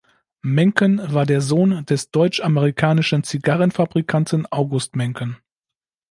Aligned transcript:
Mencken 0.41 0.99
war 1.13 1.27
der 1.27 1.41
Sohn 1.41 1.85
des 1.85 2.09
deutsch-amerikanischen 2.09 3.23
Zigarrenfabrikanten 3.23 4.47
August 4.51 4.95
Mencken. 4.95 5.37